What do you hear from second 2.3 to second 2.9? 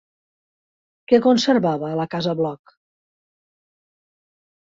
Bloc?